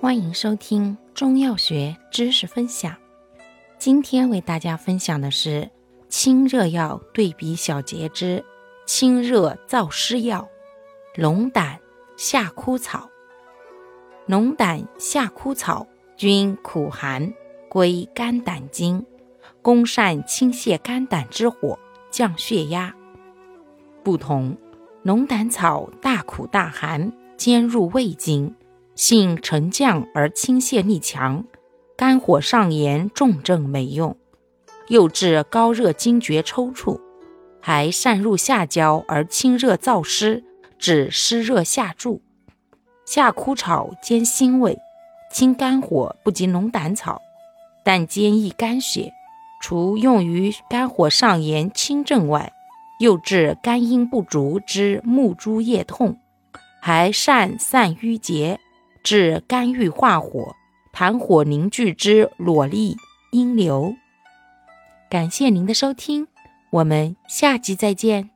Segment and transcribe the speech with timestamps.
[0.00, 2.94] 欢迎收听中药学知识分享。
[3.78, 5.68] 今天为大家分享的是
[6.08, 8.44] 清热药对比小节之
[8.86, 10.48] 清热燥湿药——
[11.16, 11.80] 龙胆、
[12.16, 13.10] 夏枯草。
[14.26, 15.84] 龙胆、夏枯草
[16.16, 17.34] 均苦寒，
[17.68, 19.04] 归肝胆经，
[19.62, 21.76] 功善清泻肝胆之火，
[22.08, 22.94] 降血压。
[24.04, 24.56] 不同，
[25.02, 28.54] 龙胆草大苦大寒，兼入胃经。
[28.98, 31.44] 性沉降而清泻力强，
[31.96, 34.16] 肝火上炎，重症没用，
[34.88, 37.00] 又治高热惊厥抽搐，
[37.60, 40.42] 还善入下焦而清热燥湿，
[40.80, 42.20] 治湿热下注。
[43.06, 44.76] 夏枯草兼辛味，
[45.32, 47.22] 清肝火不及龙胆草，
[47.84, 49.12] 但兼益肝血。
[49.62, 52.52] 除用于肝火上炎清症外，
[52.98, 56.18] 又治肝阴不足之目珠夜痛，
[56.80, 58.58] 还善散瘀结。
[59.08, 60.54] 治肝郁化火、
[60.92, 62.94] 痰火凝聚之裸力、
[63.32, 63.94] 阴流。
[65.08, 66.28] 感谢您的收听，
[66.68, 68.28] 我们下集再见。